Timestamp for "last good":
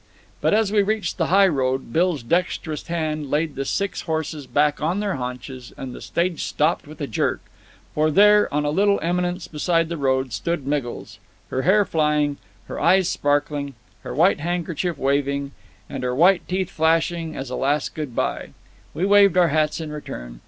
17.55-18.15